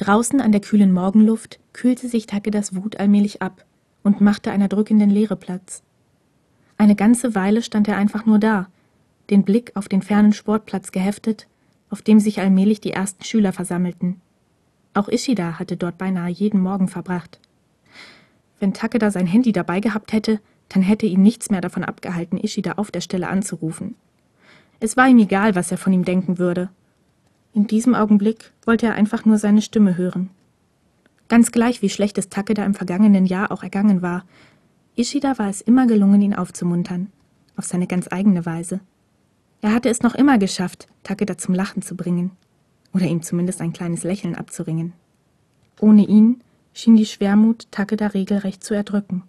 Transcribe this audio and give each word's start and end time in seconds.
Draußen 0.00 0.40
an 0.40 0.50
der 0.50 0.62
kühlen 0.62 0.92
Morgenluft 0.94 1.60
kühlte 1.74 2.08
sich 2.08 2.24
Takedas 2.24 2.74
Wut 2.74 2.98
allmählich 2.98 3.42
ab 3.42 3.66
und 4.02 4.22
machte 4.22 4.50
einer 4.50 4.66
drückenden 4.66 5.10
Leere 5.10 5.36
Platz. 5.36 5.82
Eine 6.78 6.96
ganze 6.96 7.34
Weile 7.34 7.60
stand 7.60 7.86
er 7.86 7.98
einfach 7.98 8.24
nur 8.24 8.38
da, 8.38 8.68
den 9.28 9.44
Blick 9.44 9.72
auf 9.74 9.88
den 9.90 10.00
fernen 10.00 10.32
Sportplatz 10.32 10.90
geheftet, 10.90 11.48
auf 11.90 12.00
dem 12.00 12.18
sich 12.18 12.40
allmählich 12.40 12.80
die 12.80 12.92
ersten 12.92 13.24
Schüler 13.24 13.52
versammelten. 13.52 14.22
Auch 14.94 15.10
Ishida 15.10 15.58
hatte 15.58 15.76
dort 15.76 15.98
beinahe 15.98 16.30
jeden 16.30 16.62
Morgen 16.62 16.88
verbracht. 16.88 17.38
Wenn 18.58 18.72
Takeda 18.72 19.10
sein 19.10 19.26
Handy 19.26 19.52
dabei 19.52 19.80
gehabt 19.80 20.14
hätte, 20.14 20.40
dann 20.70 20.80
hätte 20.80 21.04
ihn 21.04 21.22
nichts 21.22 21.50
mehr 21.50 21.60
davon 21.60 21.84
abgehalten, 21.84 22.38
Ishida 22.38 22.72
auf 22.78 22.90
der 22.90 23.02
Stelle 23.02 23.28
anzurufen. 23.28 23.96
Es 24.80 24.96
war 24.96 25.06
ihm 25.06 25.18
egal, 25.18 25.54
was 25.56 25.70
er 25.70 25.76
von 25.76 25.92
ihm 25.92 26.06
denken 26.06 26.38
würde. 26.38 26.70
In 27.52 27.66
diesem 27.66 27.94
Augenblick 27.94 28.52
wollte 28.64 28.86
er 28.86 28.94
einfach 28.94 29.24
nur 29.24 29.38
seine 29.38 29.62
Stimme 29.62 29.96
hören. 29.96 30.30
Ganz 31.28 31.52
gleich, 31.52 31.82
wie 31.82 31.90
schlecht 31.90 32.18
es 32.18 32.28
Takeda 32.28 32.64
im 32.64 32.74
vergangenen 32.74 33.26
Jahr 33.26 33.50
auch 33.50 33.62
ergangen 33.62 34.02
war, 34.02 34.24
Ishida 34.96 35.38
war 35.38 35.48
es 35.48 35.60
immer 35.60 35.86
gelungen, 35.86 36.20
ihn 36.20 36.34
aufzumuntern, 36.34 37.10
auf 37.56 37.64
seine 37.64 37.86
ganz 37.86 38.08
eigene 38.10 38.44
Weise. 38.44 38.80
Er 39.62 39.72
hatte 39.72 39.88
es 39.88 40.02
noch 40.02 40.14
immer 40.14 40.38
geschafft, 40.38 40.88
Takeda 41.02 41.38
zum 41.38 41.54
Lachen 41.54 41.82
zu 41.82 41.96
bringen 41.96 42.32
oder 42.92 43.06
ihm 43.06 43.22
zumindest 43.22 43.60
ein 43.60 43.72
kleines 43.72 44.04
Lächeln 44.04 44.34
abzuringen. 44.34 44.92
Ohne 45.80 46.06
ihn 46.06 46.42
schien 46.72 46.96
die 46.96 47.06
Schwermut 47.06 47.66
Takeda 47.70 48.08
regelrecht 48.08 48.62
zu 48.64 48.74
erdrücken. 48.74 49.22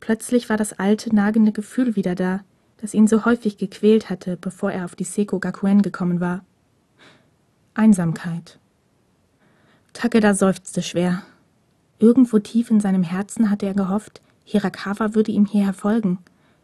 Plötzlich 0.00 0.48
war 0.48 0.56
das 0.56 0.78
alte, 0.78 1.14
nagende 1.14 1.52
Gefühl 1.52 1.96
wieder 1.96 2.14
da, 2.14 2.40
das 2.78 2.94
ihn 2.94 3.06
so 3.06 3.24
häufig 3.24 3.56
gequält 3.56 4.10
hatte, 4.10 4.36
bevor 4.36 4.70
er 4.70 4.84
auf 4.84 4.94
die 4.94 5.04
Seko 5.04 5.38
Gakuen 5.38 5.82
gekommen 5.82 6.20
war. 6.20 6.44
Einsamkeit. 7.76 8.58
Takeda 9.92 10.34
seufzte 10.34 10.82
schwer. 10.82 11.22
Irgendwo 11.98 12.38
tief 12.38 12.70
in 12.70 12.80
seinem 12.80 13.02
Herzen 13.02 13.50
hatte 13.50 13.66
er 13.66 13.74
gehofft, 13.74 14.22
Hirakawa 14.44 15.14
würde 15.14 15.32
ihm 15.32 15.44
hierher 15.44 15.74
folgen, 15.74 16.18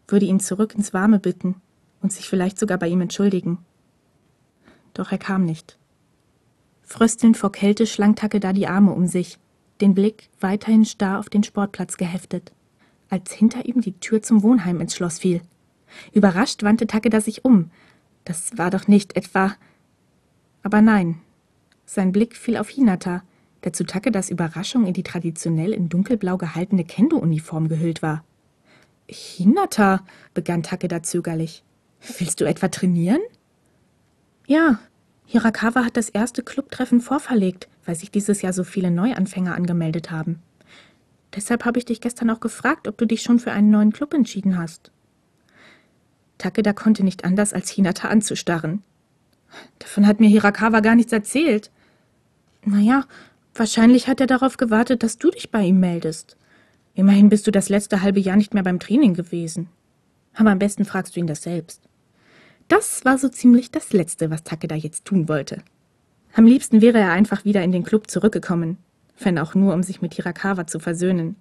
würde 0.07 0.25
ihn 0.25 0.39
zurück 0.39 0.73
ins 0.75 0.93
Warme 0.93 1.19
bitten 1.19 1.55
und 2.01 2.11
sich 2.11 2.27
vielleicht 2.27 2.57
sogar 2.57 2.77
bei 2.77 2.87
ihm 2.87 3.01
entschuldigen. 3.01 3.59
Doch 4.93 5.11
er 5.11 5.17
kam 5.17 5.45
nicht. 5.45 5.77
Fröstelnd 6.83 7.37
vor 7.37 7.51
Kälte 7.51 7.87
schlang 7.87 8.15
Takeda 8.15 8.53
die 8.53 8.67
Arme 8.67 8.91
um 8.91 9.07
sich, 9.07 9.37
den 9.81 9.93
Blick 9.93 10.29
weiterhin 10.39 10.85
starr 10.85 11.19
auf 11.19 11.29
den 11.29 11.43
Sportplatz 11.43 11.97
geheftet, 11.97 12.51
als 13.09 13.31
hinter 13.31 13.65
ihm 13.65 13.81
die 13.81 13.99
Tür 13.99 14.21
zum 14.21 14.43
Wohnheim 14.43 14.81
ins 14.81 14.95
Schloss 14.95 15.19
fiel. 15.19 15.41
Überrascht 16.11 16.63
wandte 16.63 16.87
Takeda 16.87 17.21
sich 17.21 17.45
um. 17.45 17.69
Das 18.25 18.57
war 18.57 18.71
doch 18.71 18.87
nicht 18.87 19.15
etwa. 19.15 19.53
Aber 20.63 20.81
nein. 20.81 21.21
Sein 21.85 22.11
Blick 22.11 22.35
fiel 22.35 22.57
auf 22.57 22.69
Hinata, 22.69 23.23
der 23.63 23.73
zu 23.73 23.85
Takedas 23.85 24.29
Überraschung 24.29 24.85
in 24.87 24.93
die 24.93 25.03
traditionell 25.03 25.73
in 25.73 25.89
dunkelblau 25.89 26.37
gehaltene 26.37 26.85
Kendo-Uniform 26.85 27.67
gehüllt 27.67 28.01
war. 28.01 28.23
Hinata, 29.07 30.03
begann 30.33 30.63
Takeda 30.63 31.03
zögerlich. 31.03 31.63
Willst 32.17 32.41
du 32.41 32.45
etwa 32.45 32.69
trainieren? 32.69 33.21
Ja, 34.47 34.79
Hirakawa 35.25 35.85
hat 35.85 35.97
das 35.97 36.09
erste 36.09 36.43
Clubtreffen 36.43 37.01
vorverlegt, 37.01 37.69
weil 37.85 37.95
sich 37.95 38.11
dieses 38.11 38.41
Jahr 38.41 38.53
so 38.53 38.63
viele 38.63 38.91
Neuanfänger 38.91 39.55
angemeldet 39.55 40.11
haben. 40.11 40.41
Deshalb 41.35 41.65
habe 41.65 41.79
ich 41.79 41.85
dich 41.85 42.01
gestern 42.01 42.29
auch 42.29 42.39
gefragt, 42.39 42.87
ob 42.87 42.97
du 42.97 43.05
dich 43.05 43.23
schon 43.23 43.39
für 43.39 43.51
einen 43.51 43.69
neuen 43.69 43.91
Club 43.91 44.13
entschieden 44.13 44.57
hast. 44.57 44.91
Takeda 46.37 46.73
konnte 46.73 47.03
nicht 47.03 47.25
anders, 47.25 47.53
als 47.53 47.69
Hinata 47.69 48.09
anzustarren. 48.09 48.83
Davon 49.79 50.07
hat 50.07 50.19
mir 50.19 50.29
Hirakawa 50.29 50.79
gar 50.79 50.95
nichts 50.95 51.11
erzählt. 51.11 51.71
Naja, 52.65 53.05
wahrscheinlich 53.55 54.07
hat 54.07 54.21
er 54.21 54.27
darauf 54.27 54.57
gewartet, 54.57 55.03
dass 55.03 55.17
du 55.17 55.29
dich 55.29 55.51
bei 55.51 55.63
ihm 55.63 55.79
meldest. 55.79 56.37
Immerhin 56.95 57.29
bist 57.29 57.47
du 57.47 57.51
das 57.51 57.69
letzte 57.69 58.01
halbe 58.01 58.19
Jahr 58.19 58.37
nicht 58.37 58.53
mehr 58.53 58.63
beim 58.63 58.79
Training 58.79 59.13
gewesen. 59.13 59.67
Aber 60.33 60.51
am 60.51 60.59
besten 60.59 60.85
fragst 60.85 61.15
du 61.15 61.19
ihn 61.19 61.27
das 61.27 61.43
selbst. 61.43 61.81
Das 62.67 63.03
war 63.05 63.17
so 63.17 63.29
ziemlich 63.29 63.71
das 63.71 63.93
Letzte, 63.93 64.29
was 64.29 64.43
Takeda 64.43 64.75
jetzt 64.75 65.05
tun 65.05 65.27
wollte. 65.27 65.61
Am 66.33 66.45
liebsten 66.45 66.81
wäre 66.81 66.99
er 66.99 67.11
einfach 67.11 67.45
wieder 67.45 67.63
in 67.63 67.71
den 67.71 67.83
Club 67.83 68.09
zurückgekommen, 68.09 68.77
wenn 69.19 69.37
auch 69.37 69.53
nur, 69.53 69.73
um 69.73 69.83
sich 69.83 70.01
mit 70.01 70.13
Hirakawa 70.15 70.65
zu 70.65 70.79
versöhnen. 70.79 71.35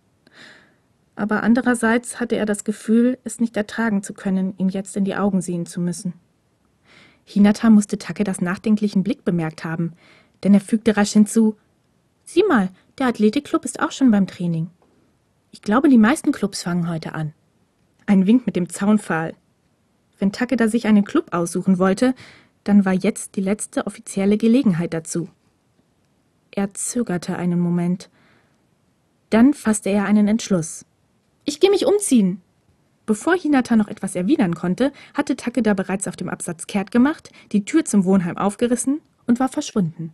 Aber 1.15 1.43
andererseits 1.43 2.21
hatte 2.21 2.37
er 2.37 2.47
das 2.47 2.65
Gefühl, 2.65 3.19
es 3.25 3.41
nicht 3.41 3.57
ertragen 3.57 4.03
zu 4.03 4.15
können, 4.15 4.55
ihm 4.59 4.69
jetzt 4.69 4.97
in 4.97 5.05
die 5.05 5.17
Augen 5.17 5.41
sehen 5.41 5.67
zu 5.67 5.81
müssen. 5.81 6.15
Hinata 7.25 7.71
musste 7.71 7.99
Takedas 7.99 8.41
nachdenklichen 8.41 9.03
Blick 9.03 9.25
bemerkt 9.25 9.65
haben, 9.65 9.93
denn 10.43 10.55
er 10.55 10.61
fügte 10.61 10.97
rasch 10.97 11.13
hinzu: 11.13 11.57
Sieh 12.25 12.45
mal, 12.49 12.71
der 12.99 13.07
Athletikclub 13.07 13.65
ist 13.65 13.81
auch 13.81 13.93
schon 13.93 14.11
beim 14.11 14.27
Training. 14.27 14.71
Ich 15.51 15.63
glaube, 15.63 15.89
die 15.89 15.99
meisten 15.99 16.33
Clubs 16.33 16.63
fangen 16.63 16.89
heute 16.89 17.15
an. 17.15 17.35
Ein 18.07 18.27
Wink 18.27 18.47
mit 18.47 18.57
dem 18.57 18.69
Zaunpfahl. 18.69 19.35
Wenn 20.19 20.33
Takeda 20.33 20.69
sich 20.69 20.87
einen 20.87 21.05
Club 21.05 21.29
aussuchen 21.33 21.79
wollte, 21.79 22.15
dann 22.65 22.85
war 22.85 22.93
jetzt 22.93 23.37
die 23.37 23.41
letzte 23.41 23.87
offizielle 23.87 24.39
Gelegenheit 24.39 24.95
dazu. 24.95 25.29
Er 26.51 26.75
zögerte 26.75 27.37
einen 27.37 27.59
Moment. 27.59 28.11
Dann 29.31 29.55
fasste 29.55 29.91
er 29.91 30.05
einen 30.05 30.29
Entschluss. 30.29 30.85
Ich 31.45 31.61
gehe 31.61 31.71
mich 31.71 31.87
umziehen. 31.87 32.41
Bevor 33.05 33.37
Hinata 33.37 33.77
noch 33.77 33.89
etwas 33.89 34.15
erwidern 34.15 34.55
konnte, 34.55 34.93
hatte 35.15 35.37
Takeda 35.37 35.75
bereits 35.75 36.07
auf 36.07 36.17
dem 36.17 36.29
Absatz 36.29 36.67
kehrt 36.67 36.91
gemacht, 36.91 37.31
die 37.51 37.65
Tür 37.65 37.85
zum 37.85 38.05
Wohnheim 38.05 38.39
aufgerissen 38.39 39.01
und 39.27 39.41
war 39.41 39.49
verschwunden. 39.49 40.13